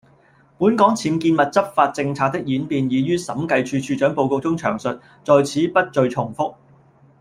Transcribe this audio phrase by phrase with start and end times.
[0.57, 4.89] 本港僭建物執法政策的演變已於審計署署長報告中詳述，
[5.23, 6.55] 在此不贅重覆。